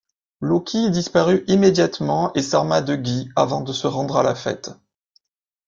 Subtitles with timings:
[0.41, 4.71] Loki disparut immédiatement et s’arma de gui avant de se rendre à la fête.